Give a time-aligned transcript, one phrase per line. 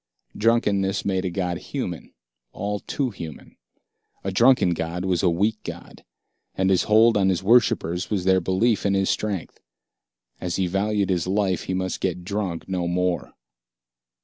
[0.35, 2.11] Drunkenness made a god human,
[2.53, 3.55] all too human.
[4.23, 6.03] A drunken god was a weak god,
[6.55, 9.59] and his hold on his worshippers was their belief in his strength.
[10.39, 13.33] As he valued his life, he must get drunk no more.